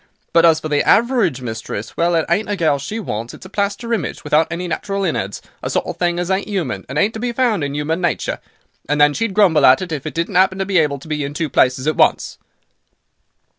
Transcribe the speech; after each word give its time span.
But, 0.33 0.45
as 0.45 0.59
for 0.59 0.67
the 0.67 0.81
average 0.81 1.41
mistress—well 1.43 2.15
it 2.15 2.25
ain't 2.27 2.49
a 2.49 2.55
gal 2.55 2.79
she 2.79 2.99
wants, 2.99 3.35
it's 3.35 3.45
a 3.45 3.49
plaster 3.51 3.93
image, 3.93 4.23
without 4.23 4.47
any 4.49 4.67
natural 4.67 5.03
innards—a 5.03 5.69
sort 5.69 5.85
of 5.85 5.97
thing 5.97 6.17
as 6.17 6.31
ain't 6.31 6.47
'uman, 6.47 6.87
and 6.89 6.97
ain't 6.97 7.13
to 7.13 7.19
be 7.19 7.31
found 7.31 7.63
in 7.63 7.75
'uman 7.75 8.01
nature. 8.01 8.39
And 8.89 8.99
then 8.99 9.13
she'd 9.13 9.35
grumble 9.35 9.63
at 9.63 9.79
it, 9.83 9.91
if 9.91 10.07
it 10.07 10.15
didn't 10.15 10.37
'appen 10.37 10.57
to 10.57 10.65
be 10.65 10.79
able 10.79 10.97
to 10.97 11.07
be 11.07 11.23
in 11.23 11.35
two 11.35 11.49
places 11.51 11.85
at 11.85 11.97
once." 11.97 12.39